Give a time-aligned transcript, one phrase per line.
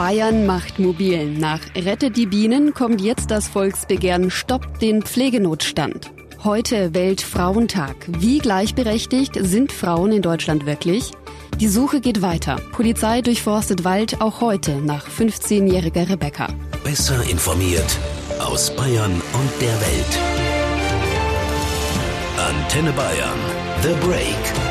[0.00, 1.30] Bayern macht mobil.
[1.30, 6.10] Nach Rettet die Bienen kommt jetzt das Volksbegehren Stoppt den Pflegenotstand.
[6.42, 7.96] Heute Weltfrauentag.
[8.06, 11.10] Wie gleichberechtigt sind Frauen in Deutschland wirklich?
[11.58, 12.56] Die Suche geht weiter.
[12.72, 16.46] Polizei durchforstet Wald auch heute nach 15-jähriger Rebecca.
[16.82, 17.98] Besser informiert
[18.38, 20.18] aus Bayern und der Welt.
[22.38, 23.38] Antenne Bayern.
[23.82, 24.69] The Break.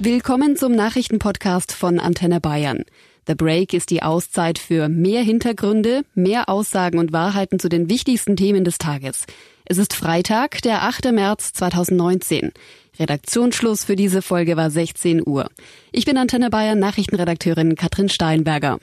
[0.00, 2.84] Willkommen zum Nachrichtenpodcast von Antenne Bayern.
[3.26, 8.36] The Break ist die Auszeit für mehr Hintergründe, mehr Aussagen und Wahrheiten zu den wichtigsten
[8.36, 9.24] Themen des Tages.
[9.64, 11.10] Es ist Freitag, der 8.
[11.10, 12.52] März 2019.
[13.00, 15.50] Redaktionsschluss für diese Folge war 16 Uhr.
[15.90, 18.78] Ich bin Antenne Bayern Nachrichtenredakteurin Katrin Steinberger.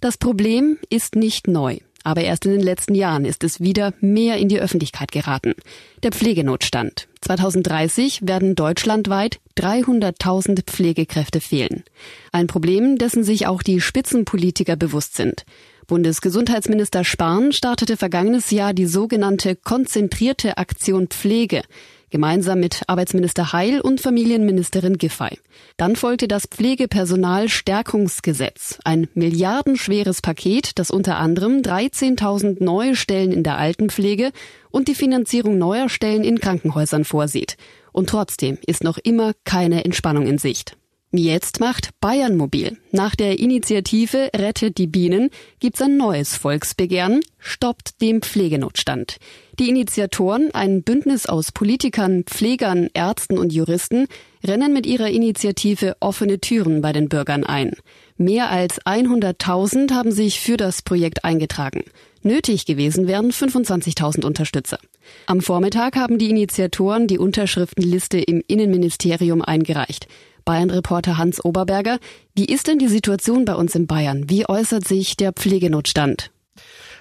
[0.00, 1.78] Das Problem ist nicht neu.
[2.04, 5.54] Aber erst in den letzten Jahren ist es wieder mehr in die Öffentlichkeit geraten.
[6.02, 7.08] Der Pflegenotstand.
[7.20, 11.84] 2030 werden deutschlandweit 300.000 Pflegekräfte fehlen.
[12.32, 15.44] Ein Problem, dessen sich auch die Spitzenpolitiker bewusst sind.
[15.88, 21.62] Bundesgesundheitsminister Spahn startete vergangenes Jahr die sogenannte konzentrierte Aktion Pflege
[22.10, 25.40] gemeinsam mit Arbeitsminister Heil und Familienministerin Giffey.
[25.76, 33.56] Dann folgte das Pflegepersonalstärkungsgesetz, ein milliardenschweres Paket, das unter anderem 13.000 neue Stellen in der
[33.58, 34.32] Altenpflege
[34.70, 37.56] und die Finanzierung neuer Stellen in Krankenhäusern vorsieht.
[37.92, 40.76] Und trotzdem ist noch immer keine Entspannung in Sicht.
[41.10, 42.76] Jetzt macht Bayern mobil.
[42.92, 49.16] Nach der Initiative Rettet die Bienen gibt's ein neues Volksbegehren, stoppt dem Pflegenotstand.
[49.58, 54.06] Die Initiatoren, ein Bündnis aus Politikern, Pflegern, Ärzten und Juristen,
[54.46, 57.72] rennen mit ihrer Initiative offene Türen bei den Bürgern ein.
[58.18, 61.84] Mehr als 100.000 haben sich für das Projekt eingetragen.
[62.22, 64.78] Nötig gewesen wären 25.000 Unterstützer.
[65.24, 70.06] Am Vormittag haben die Initiatoren die Unterschriftenliste im Innenministerium eingereicht.
[70.48, 71.98] Bayern-Reporter Hans Oberberger.
[72.34, 74.30] Wie ist denn die Situation bei uns in Bayern?
[74.30, 76.30] Wie äußert sich der Pflegenotstand?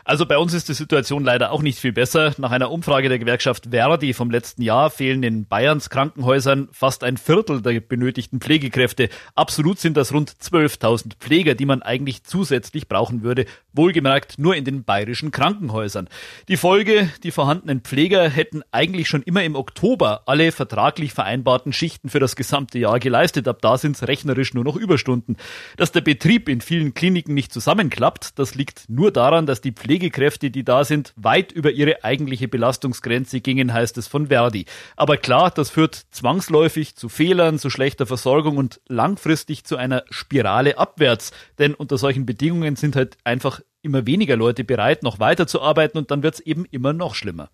[0.07, 2.33] Also bei uns ist die Situation leider auch nicht viel besser.
[2.37, 7.17] Nach einer Umfrage der Gewerkschaft Verdi vom letzten Jahr fehlen in Bayerns Krankenhäusern fast ein
[7.17, 9.09] Viertel der benötigten Pflegekräfte.
[9.35, 13.47] Absolut sind das rund 12.000 Pfleger, die man eigentlich zusätzlich brauchen würde.
[13.73, 16.07] Wohlgemerkt nur in den bayerischen Krankenhäusern.
[16.47, 22.07] Die Folge, die vorhandenen Pfleger hätten eigentlich schon immer im Oktober alle vertraglich vereinbarten Schichten
[22.09, 23.45] für das gesamte Jahr geleistet.
[23.49, 25.35] Ab da sind es rechnerisch nur noch Überstunden.
[25.75, 29.96] Dass der Betrieb in vielen Kliniken nicht zusammenklappt, das liegt nur daran, dass die Pflege
[29.97, 34.65] Pflegekräfte, die da sind, weit über ihre eigentliche Belastungsgrenze gingen, heißt es von Verdi.
[34.95, 40.77] Aber klar, das führt zwangsläufig zu Fehlern, zu schlechter Versorgung und langfristig zu einer Spirale
[40.77, 41.31] abwärts.
[41.57, 46.21] Denn unter solchen Bedingungen sind halt einfach immer weniger Leute bereit, noch weiterzuarbeiten und dann
[46.21, 47.49] wird es eben immer noch schlimmer.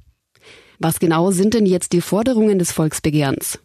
[0.80, 3.60] Was genau sind denn jetzt die Forderungen des Volksbegehrens?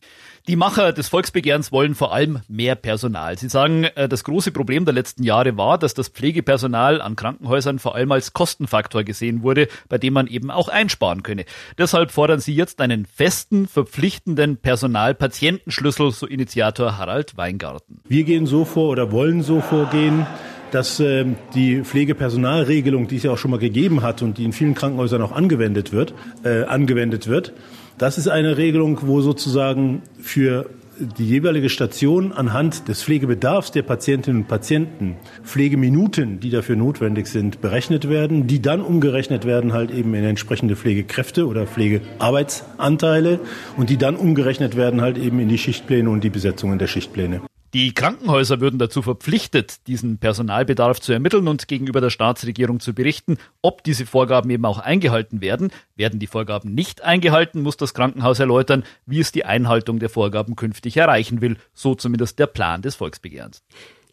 [0.49, 3.37] Die Macher des Volksbegehrens wollen vor allem mehr Personal.
[3.37, 7.79] Sie sagen, äh, das große Problem der letzten Jahre war, dass das Pflegepersonal an Krankenhäusern
[7.79, 11.45] vor allem als Kostenfaktor gesehen wurde, bei dem man eben auch einsparen könne.
[11.77, 18.01] Deshalb fordern sie jetzt einen festen, verpflichtenden Personal-Patientenschlüssel, so Initiator Harald Weingarten.
[18.09, 20.27] Wir gehen so vor oder wollen so vorgehen,
[20.71, 21.25] dass äh,
[21.55, 25.23] die Pflegepersonalregelung, die es ja auch schon mal gegeben hat und die in vielen Krankenhäusern
[25.23, 26.15] auch angewendet wird,
[26.45, 27.53] äh, angewendet wird,
[27.99, 30.71] das ist eine Regelung, wo sozusagen für
[31.01, 37.61] die jeweilige Station anhand des Pflegebedarfs der Patientinnen und Patienten Pflegeminuten, die dafür notwendig sind,
[37.61, 43.41] berechnet werden, die dann umgerechnet werden halt eben in entsprechende Pflegekräfte oder Pflegearbeitsanteile
[43.77, 47.41] und die dann umgerechnet werden halt eben in die Schichtpläne und die Besetzungen der Schichtpläne.
[47.75, 53.37] Die Krankenhäuser würden dazu verpflichtet, diesen Personalbedarf zu ermitteln und gegenüber der Staatsregierung zu berichten,
[53.61, 55.71] ob diese Vorgaben eben auch eingehalten werden.
[55.95, 60.57] Werden die Vorgaben nicht eingehalten, muss das Krankenhaus erläutern, wie es die Einhaltung der Vorgaben
[60.57, 61.59] künftig erreichen will.
[61.75, 63.63] So zumindest der Plan des Volksbegehrens.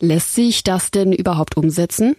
[0.01, 2.17] Lässt sich das denn überhaupt umsetzen?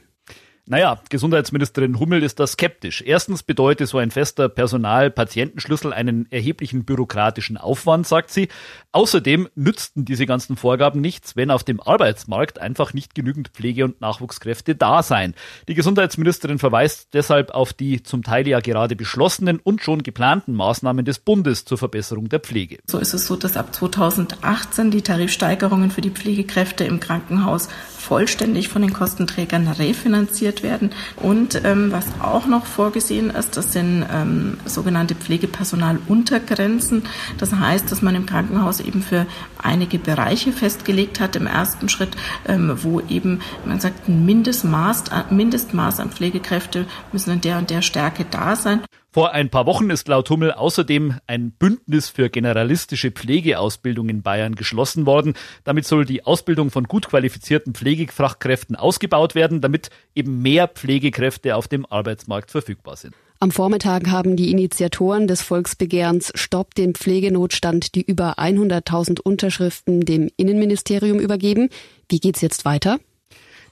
[0.69, 3.01] Naja, Gesundheitsministerin Hummel ist da skeptisch.
[3.07, 8.49] Erstens bedeutet so ein fester Personal-Patientenschlüssel einen erheblichen bürokratischen Aufwand, sagt sie.
[8.91, 14.01] Außerdem nützten diese ganzen Vorgaben nichts, wenn auf dem Arbeitsmarkt einfach nicht genügend Pflege- und
[14.01, 15.35] Nachwuchskräfte da seien.
[15.69, 21.05] Die Gesundheitsministerin verweist deshalb auf die zum Teil ja gerade beschlossenen und schon geplanten Maßnahmen
[21.05, 22.79] des Bundes zur Verbesserung der Pflege.
[22.89, 27.69] So ist es so, dass ab 2018 die Tarifsteigerungen für die Pflegekräfte im Krankenhaus
[28.07, 30.91] vollständig von den Kostenträgern refinanziert werden.
[31.17, 37.03] Und ähm, was auch noch vorgesehen ist, das sind ähm, sogenannte Pflegepersonaluntergrenzen.
[37.39, 39.27] Das heißt, dass man im Krankenhaus eben für
[39.61, 42.17] einige Bereiche festgelegt hat im ersten Schritt,
[42.47, 47.83] ähm, wo eben, man sagt, ein Mindestmaß, Mindestmaß an Pflegekräfte müssen in der und der
[47.83, 48.83] Stärke da sein.
[49.17, 54.57] Vor ein paar Wochen ist laut Hummel außerdem ein Bündnis für generalistische Pflegeausbildung in Bayern
[54.57, 55.33] geschlossen worden.
[55.65, 61.67] Damit soll die Ausbildung von gut qualifizierten Pflegefachkräften ausgebaut werden, damit eben mehr Pflegekräfte auf
[61.67, 63.15] dem Arbeitsmarkt verfügbar sind.
[63.41, 70.29] Am Vormittag haben die Initiatoren des Volksbegehrens Stopp den Pflegenotstand die über 100.000 Unterschriften dem
[70.37, 71.71] Innenministerium übergeben.
[72.11, 72.99] Wie geht's jetzt weiter?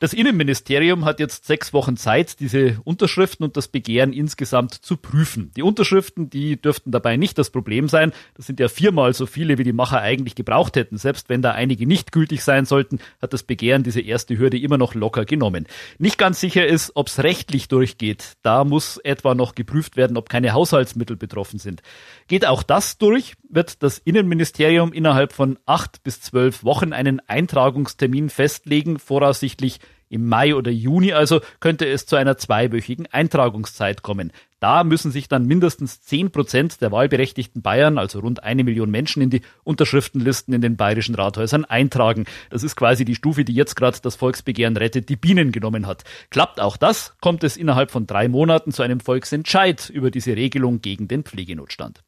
[0.05, 5.51] Das Innenministerium hat jetzt sechs Wochen Zeit, diese Unterschriften und das Begehren insgesamt zu prüfen.
[5.57, 8.13] Die Unterschriften, die dürften dabei nicht das Problem sein.
[8.35, 10.99] Das sind ja viermal so viele, wie die Macher eigentlich gebraucht hätten.
[10.99, 14.77] Selbst wenn da einige nicht gültig sein sollten, hat das Begehren diese erste Hürde immer
[14.77, 15.67] noch locker genommen.
[15.97, 18.35] Nicht ganz sicher ist, ob es rechtlich durchgeht.
[18.43, 21.81] Da muss etwa noch geprüft werden, ob keine Haushaltsmittel betroffen sind.
[22.29, 28.29] Geht auch das durch, wird das Innenministerium innerhalb von acht bis zwölf Wochen einen Eintragungstermin
[28.29, 29.81] festlegen, voraussichtlich
[30.15, 34.33] im Mai oder Juni also könnte es zu einer zweiwöchigen Eintragungszeit kommen.
[34.61, 39.21] Da müssen sich dann mindestens zehn Prozent der wahlberechtigten Bayern, also rund eine Million Menschen,
[39.23, 42.25] in die Unterschriftenlisten in den bayerischen Rathäusern eintragen.
[42.49, 46.05] Das ist quasi die Stufe, die jetzt gerade das Volksbegehren rettet die Bienen genommen hat.
[46.31, 50.81] Klappt auch das, kommt es innerhalb von drei Monaten zu einem Volksentscheid über diese Regelung
[50.81, 52.01] gegen den Pflegenotstand.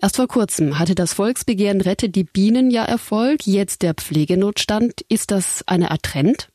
[0.00, 5.02] Erst vor kurzem hatte das Volksbegehren Rettet die Bienen ja Erfolg, jetzt der Pflegenotstand.
[5.08, 6.48] Ist das eine Art Trend?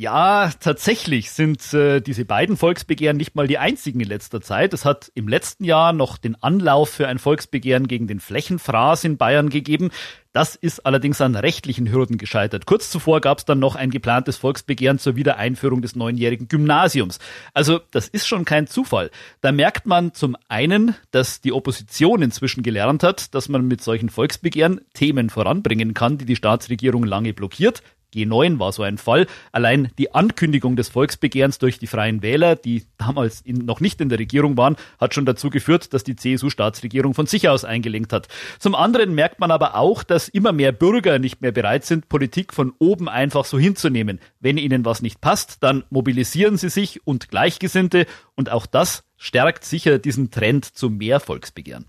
[0.00, 4.72] Ja, tatsächlich sind äh, diese beiden Volksbegehren nicht mal die einzigen in letzter Zeit.
[4.72, 9.16] Es hat im letzten Jahr noch den Anlauf für ein Volksbegehren gegen den Flächenfraß in
[9.16, 9.90] Bayern gegeben.
[10.32, 12.64] Das ist allerdings an rechtlichen Hürden gescheitert.
[12.64, 17.18] Kurz zuvor gab es dann noch ein geplantes Volksbegehren zur Wiedereinführung des neunjährigen Gymnasiums.
[17.52, 19.10] Also das ist schon kein Zufall.
[19.40, 24.10] Da merkt man zum einen, dass die Opposition inzwischen gelernt hat, dass man mit solchen
[24.10, 27.82] Volksbegehren Themen voranbringen kann, die die Staatsregierung lange blockiert.
[28.14, 29.26] G9 war so ein Fall.
[29.52, 34.08] Allein die Ankündigung des Volksbegehrens durch die Freien Wähler, die damals in, noch nicht in
[34.08, 38.28] der Regierung waren, hat schon dazu geführt, dass die CSU-Staatsregierung von sich aus eingelenkt hat.
[38.58, 42.54] Zum anderen merkt man aber auch, dass immer mehr Bürger nicht mehr bereit sind, Politik
[42.54, 44.20] von oben einfach so hinzunehmen.
[44.40, 49.64] Wenn ihnen was nicht passt, dann mobilisieren sie sich und Gleichgesinnte und auch das stärkt
[49.64, 51.86] sicher diesen Trend zu mehr Volksbegehren.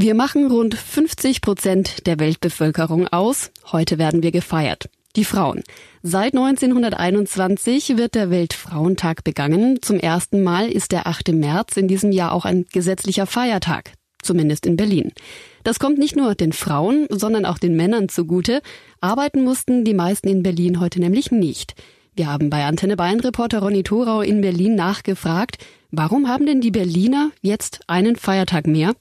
[0.00, 3.50] Wir machen rund 50 Prozent der Weltbevölkerung aus.
[3.72, 4.88] Heute werden wir gefeiert.
[5.16, 5.64] Die Frauen.
[6.04, 9.82] Seit 1921 wird der Weltfrauentag begangen.
[9.82, 11.32] Zum ersten Mal ist der 8.
[11.32, 13.90] März in diesem Jahr auch ein gesetzlicher Feiertag.
[14.22, 15.10] Zumindest in Berlin.
[15.64, 18.62] Das kommt nicht nur den Frauen, sondern auch den Männern zugute.
[19.00, 21.74] Arbeiten mussten die meisten in Berlin heute nämlich nicht.
[22.14, 25.58] Wir haben bei Antenne Bayern Reporter Ronny Thorau in Berlin nachgefragt,
[25.90, 28.92] Warum haben denn die Berliner jetzt einen Feiertag mehr?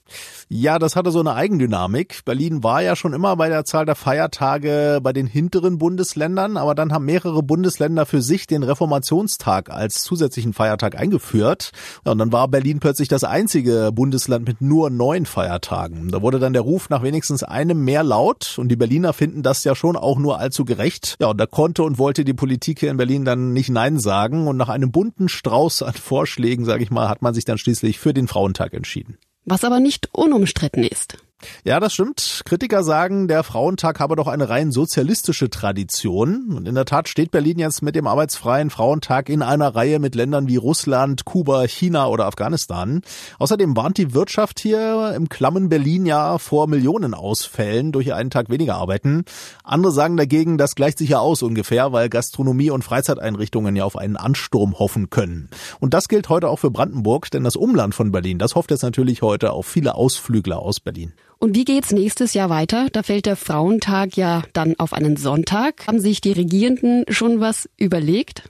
[0.47, 2.23] Ja, das hatte so eine Eigendynamik.
[2.23, 6.75] Berlin war ja schon immer bei der Zahl der Feiertage bei den hinteren Bundesländern, aber
[6.75, 11.71] dann haben mehrere Bundesländer für sich den Reformationstag als zusätzlichen Feiertag eingeführt.
[12.05, 16.07] und dann war Berlin plötzlich das einzige Bundesland mit nur neun Feiertagen.
[16.07, 19.65] Da wurde dann der Ruf nach wenigstens einem mehr laut und die Berliner finden das
[19.65, 21.17] ja schon auch nur allzu gerecht.
[21.19, 24.47] Ja, und da konnte und wollte die Politik hier in Berlin dann nicht Nein sagen
[24.47, 27.97] und nach einem bunten Strauß an Vorschlägen sage ich mal, hat man sich dann schließlich
[27.97, 29.17] für den Frauentag entschieden.
[29.45, 31.17] Was aber nicht unumstritten ist.
[31.63, 32.41] Ja, das stimmt.
[32.45, 36.53] Kritiker sagen, der Frauentag habe doch eine rein sozialistische Tradition.
[36.55, 40.15] Und in der Tat steht Berlin jetzt mit dem arbeitsfreien Frauentag in einer Reihe mit
[40.15, 43.01] Ländern wie Russland, Kuba, China oder Afghanistan.
[43.37, 48.75] Außerdem warnt die Wirtschaft hier im klammen Berlin ja vor Millionenausfällen durch einen Tag weniger
[48.75, 49.23] arbeiten.
[49.63, 53.95] Andere sagen dagegen, das gleicht sich ja aus ungefähr, weil Gastronomie und Freizeiteinrichtungen ja auf
[53.95, 55.49] einen Ansturm hoffen können.
[55.79, 58.83] Und das gilt heute auch für Brandenburg, denn das Umland von Berlin, das hofft jetzt
[58.83, 61.13] natürlich heute auf viele Ausflügler aus Berlin.
[61.39, 62.87] Und wie geht's nächstes Jahr weiter?
[62.91, 65.85] Da fällt der Frauentag ja dann auf einen Sonntag.
[65.87, 68.49] Haben sich die Regierenden schon was überlegt?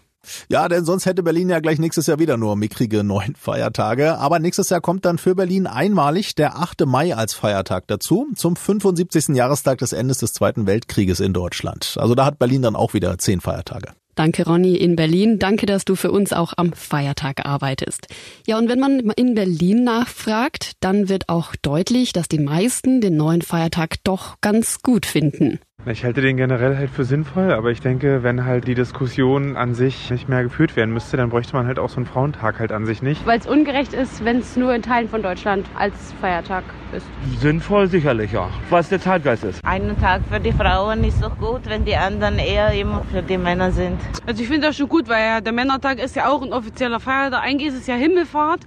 [0.49, 4.17] Ja, denn sonst hätte Berlin ja gleich nächstes Jahr wieder nur mickrige neun Feiertage.
[4.17, 6.85] Aber nächstes Jahr kommt dann für Berlin einmalig der 8.
[6.85, 9.29] Mai als Feiertag dazu, zum 75.
[9.35, 11.95] Jahrestag des Endes des Zweiten Weltkrieges in Deutschland.
[11.99, 13.93] Also da hat Berlin dann auch wieder zehn Feiertage.
[14.17, 15.37] Danke, Ronny, in Berlin.
[15.37, 18.07] Danke, dass du für uns auch am Feiertag arbeitest.
[18.47, 23.15] Ja, und wenn man in Berlin nachfragt, dann wird auch deutlich, dass die meisten den
[23.15, 25.59] neuen Feiertag doch ganz gut finden.
[25.89, 29.73] Ich halte den generell halt für sinnvoll, aber ich denke, wenn halt die Diskussion an
[29.73, 32.73] sich nicht mehr geführt werden müsste, dann bräuchte man halt auch so einen Frauentag halt
[32.73, 33.25] an sich nicht.
[33.25, 37.05] Weil es ungerecht ist, wenn es nur in Teilen von Deutschland als Feiertag ist.
[37.39, 38.49] Sinnvoll sicherlich, ja.
[38.69, 39.63] Was der Zeitgeist ist.
[39.65, 43.37] Einen Tag für die Frauen ist doch gut, wenn die anderen eher immer für die
[43.37, 43.97] Männer sind.
[44.25, 46.99] Also ich finde das schon gut, weil ja der Männertag ist ja auch ein offizieller
[46.99, 47.43] Feiertag.
[47.43, 48.59] Eigentlich ist es ja Himmelfahrt,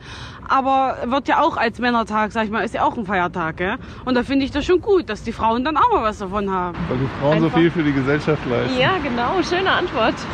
[0.49, 3.59] aber wird ja auch als Männertag, sag ich mal, ist ja auch ein Feiertag.
[3.59, 3.77] Gell?
[4.05, 6.51] Und da finde ich das schon gut, dass die Frauen dann auch mal was davon
[6.51, 6.79] haben.
[6.89, 7.51] Weil die Frauen Einfach.
[7.51, 8.79] so viel für die Gesellschaft leisten.
[8.79, 9.43] Ja, genau.
[9.43, 10.15] Schöne Antwort.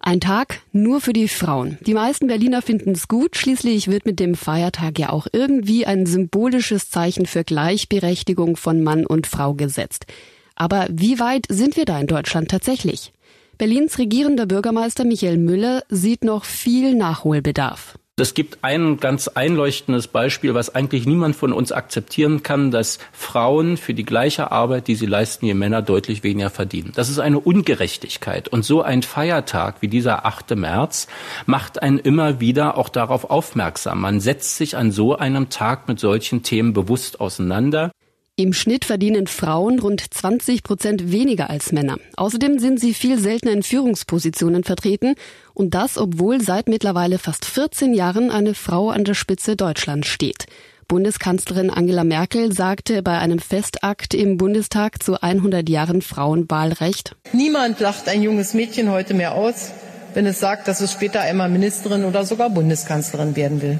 [0.00, 1.78] Ein Tag nur für die Frauen.
[1.80, 3.36] Die meisten Berliner finden es gut.
[3.36, 9.04] Schließlich wird mit dem Feiertag ja auch irgendwie ein symbolisches Zeichen für Gleichberechtigung von Mann
[9.04, 10.06] und Frau gesetzt.
[10.54, 13.12] Aber wie weit sind wir da in Deutschland tatsächlich?
[13.58, 17.98] Berlins regierender Bürgermeister Michael Müller sieht noch viel Nachholbedarf.
[18.18, 23.76] Es gibt ein ganz einleuchtendes Beispiel, was eigentlich niemand von uns akzeptieren kann, dass Frauen
[23.76, 26.92] für die gleiche Arbeit, die sie leisten, ihr Männer deutlich weniger verdienen.
[26.94, 28.48] Das ist eine Ungerechtigkeit.
[28.48, 30.56] Und so ein Feiertag wie dieser 8.
[30.56, 31.08] März
[31.44, 34.00] macht einen immer wieder auch darauf aufmerksam.
[34.00, 37.92] Man setzt sich an so einem Tag mit solchen Themen bewusst auseinander.
[38.38, 41.96] Im Schnitt verdienen Frauen rund 20 Prozent weniger als Männer.
[42.18, 45.14] Außerdem sind sie viel seltener in Führungspositionen vertreten
[45.54, 50.44] und das, obwohl seit mittlerweile fast 14 Jahren eine Frau an der Spitze Deutschlands steht.
[50.86, 57.16] Bundeskanzlerin Angela Merkel sagte bei einem Festakt im Bundestag zu 100 Jahren Frauenwahlrecht.
[57.32, 59.70] Niemand lacht ein junges Mädchen heute mehr aus,
[60.12, 63.78] wenn es sagt, dass es später einmal Ministerin oder sogar Bundeskanzlerin werden will.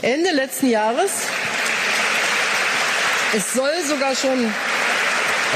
[0.00, 1.10] Ende letzten Jahres
[3.34, 4.52] es soll sogar schon,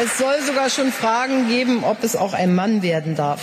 [0.03, 3.41] es soll sogar schon Fragen geben, ob es auch ein Mann werden darf.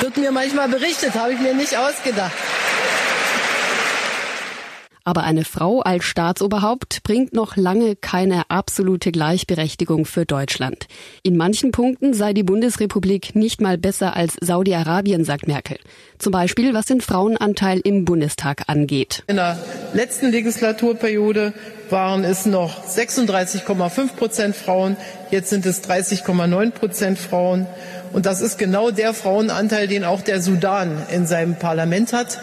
[0.00, 2.32] Wird mir manchmal berichtet, habe ich mir nicht ausgedacht.
[5.06, 10.86] Aber eine Frau als Staatsoberhaupt bringt noch lange keine absolute Gleichberechtigung für Deutschland.
[11.22, 15.76] In manchen Punkten sei die Bundesrepublik nicht mal besser als Saudi-Arabien, sagt Merkel.
[16.18, 19.24] Zum Beispiel was den Frauenanteil im Bundestag angeht.
[19.26, 19.58] In der
[19.92, 21.52] letzten Legislaturperiode
[21.90, 24.96] waren es noch 36,5 Prozent Frauen,
[25.30, 27.66] jetzt sind es 30,9 Prozent Frauen.
[28.14, 32.38] Und das ist genau der Frauenanteil, den auch der Sudan in seinem Parlament hat.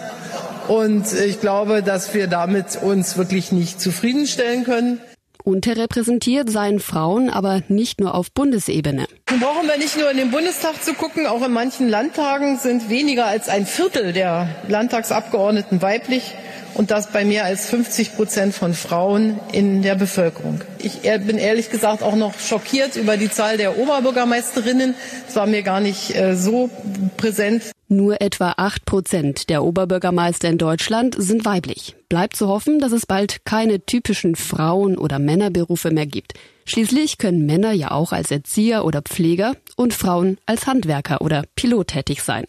[0.68, 5.00] Und ich glaube, dass wir damit uns wirklich nicht zufriedenstellen können.
[5.44, 9.06] Unterrepräsentiert seien Frauen aber nicht nur auf Bundesebene.
[9.28, 12.88] Nun brauchen wir nicht nur in den Bundestag zu gucken, auch in manchen Landtagen sind
[12.88, 16.34] weniger als ein Viertel der Landtagsabgeordneten weiblich
[16.74, 20.60] und das bei mehr als 50 Prozent von Frauen in der Bevölkerung.
[20.78, 24.94] Ich bin ehrlich gesagt auch noch schockiert über die Zahl der Oberbürgermeisterinnen.
[25.26, 26.70] Das war mir gar nicht äh, so
[27.16, 27.64] präsent.
[27.92, 31.94] Nur etwa acht Prozent der Oberbürgermeister in Deutschland sind weiblich.
[32.08, 36.32] Bleibt zu hoffen, dass es bald keine typischen Frauen- oder Männerberufe mehr gibt.
[36.64, 41.88] Schließlich können Männer ja auch als Erzieher oder Pfleger und Frauen als Handwerker oder Pilot
[41.88, 42.46] tätig sein.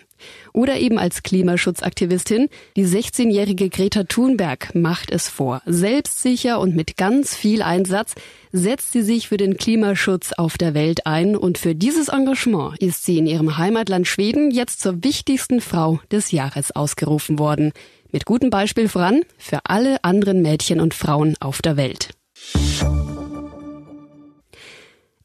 [0.54, 2.48] Oder eben als Klimaschutzaktivistin.
[2.78, 5.62] Die 16-jährige Greta Thunberg macht es vor.
[5.66, 8.16] Selbstsicher und mit ganz viel Einsatz
[8.54, 13.04] setzt sie sich für den Klimaschutz auf der Welt ein und für dieses Engagement ist
[13.04, 17.74] sie in ihrem Heimatland Schweden jetzt zur wichtigsten Frau des Jahres ausgerufen worden.
[18.12, 22.10] Mit gutem Beispiel voran für alle anderen Mädchen und Frauen auf der Welt.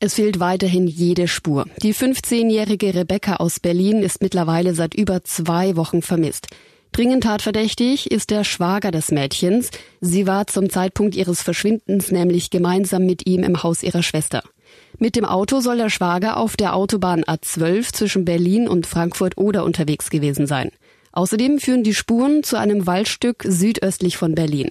[0.00, 1.66] Es fehlt weiterhin jede Spur.
[1.82, 6.46] Die 15-jährige Rebecca aus Berlin ist mittlerweile seit über zwei Wochen vermisst.
[6.92, 9.70] Dringend tatverdächtig ist der Schwager des Mädchens.
[10.00, 14.42] Sie war zum Zeitpunkt ihres Verschwindens nämlich gemeinsam mit ihm im Haus ihrer Schwester.
[14.98, 20.10] Mit dem Auto soll der Schwager auf der Autobahn A12 zwischen Berlin und Frankfurt-Oder unterwegs
[20.10, 20.70] gewesen sein.
[21.12, 24.70] Außerdem führen die Spuren zu einem Waldstück südöstlich von Berlin.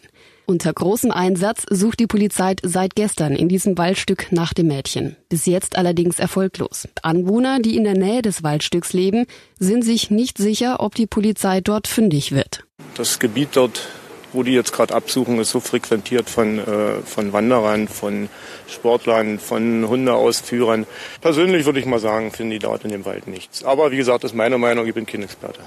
[0.50, 5.18] Unter großem Einsatz sucht die Polizei seit gestern in diesem Waldstück nach dem Mädchen.
[5.28, 6.88] Bis jetzt allerdings erfolglos.
[7.02, 9.26] Anwohner, die in der Nähe des Waldstücks leben,
[9.60, 12.64] sind sich nicht sicher, ob die Polizei dort fündig wird.
[12.96, 13.90] Das Gebiet dort,
[14.32, 18.30] wo die jetzt gerade absuchen, ist so frequentiert von, äh, von Wanderern, von
[18.70, 20.88] Sportlern, von Hundeausführern.
[21.20, 23.66] Persönlich würde ich mal sagen, finden die dort in dem Wald nichts.
[23.66, 25.60] Aber wie gesagt, das ist meine Meinung, ich bin kein Experte.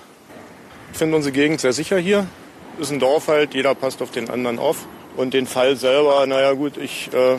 [0.92, 2.26] Ich finde unsere Gegend sehr sicher hier
[2.78, 4.86] ist ein Dorf halt, jeder passt auf den anderen auf.
[5.16, 7.36] Und den Fall selber, naja gut, ich äh,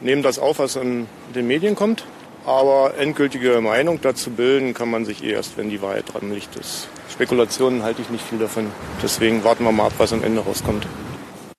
[0.00, 2.04] nehme das auf, was in den Medien kommt.
[2.46, 6.56] Aber endgültige Meinung dazu bilden kann man sich eh erst, wenn die Wahrheit dran liegt.
[6.56, 8.70] Das Spekulationen halte ich nicht viel davon.
[9.02, 10.86] Deswegen warten wir mal ab, was am Ende rauskommt.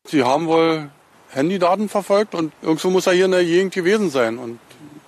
[0.07, 0.89] Sie haben wohl
[1.29, 4.37] Handydaten verfolgt und irgendwo muss er hier in der Gegend gewesen sein.
[4.37, 4.59] Und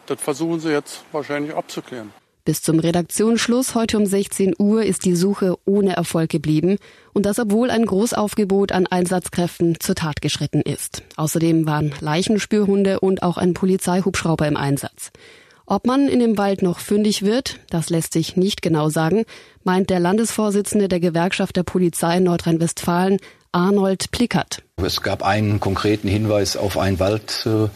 [0.07, 2.11] das versuchen sie jetzt wahrscheinlich abzuklären.
[2.47, 6.77] Bis zum Redaktionsschluss heute um 16 Uhr ist die Suche ohne Erfolg geblieben
[7.11, 11.03] und das obwohl ein Großaufgebot an Einsatzkräften zur Tat geschritten ist.
[11.17, 15.11] Außerdem waren Leichenspürhunde und auch ein Polizeihubschrauber im Einsatz.
[15.65, 19.25] Ob man in dem Wald noch fündig wird, das lässt sich nicht genau sagen,
[19.65, 23.17] meint der Landesvorsitzende der Gewerkschaft der Polizei Nordrhein-Westfalen,
[23.51, 24.63] Arnold Plickert.
[24.77, 27.67] Es gab einen konkreten Hinweis auf ein Wald, äh,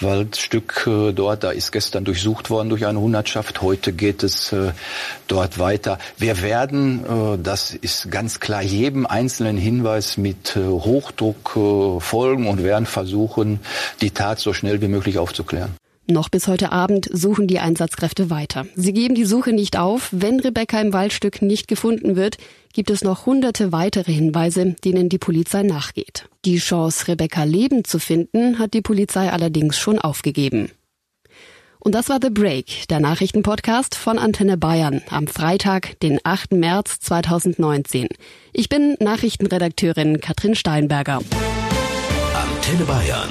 [0.00, 1.44] Waldstück äh, dort.
[1.44, 3.62] Da ist gestern durchsucht worden durch eine Hundertschaft.
[3.62, 4.72] Heute geht es äh,
[5.28, 5.98] dort weiter.
[6.18, 11.58] Wir werden, äh, das ist ganz klar, jedem einzelnen Hinweis mit Hochdruck
[12.00, 13.60] folgen und werden versuchen,
[14.00, 15.74] die Tat so schnell wie möglich aufzuklären.
[16.08, 18.66] Noch bis heute Abend suchen die Einsatzkräfte weiter.
[18.76, 20.08] Sie geben die Suche nicht auf.
[20.12, 22.38] Wenn Rebecca im Waldstück nicht gefunden wird,
[22.72, 26.28] gibt es noch hunderte weitere Hinweise, denen die Polizei nachgeht.
[26.44, 30.70] Die Chance, Rebecca lebend zu finden, hat die Polizei allerdings schon aufgegeben.
[31.80, 36.52] Und das war The Break, der Nachrichtenpodcast von Antenne Bayern am Freitag, den 8.
[36.52, 38.08] März 2019.
[38.52, 41.20] Ich bin Nachrichtenredakteurin Katrin Steinberger.
[42.34, 43.30] Antenne Bayern.